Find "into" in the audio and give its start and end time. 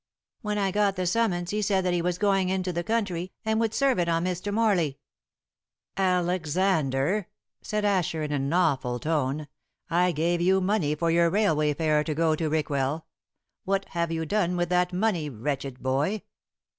2.49-2.73